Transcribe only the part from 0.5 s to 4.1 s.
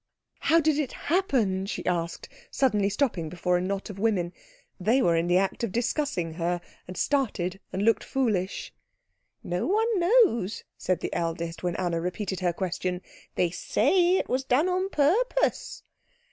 did it happen?" she asked, suddenly stopping before a knot of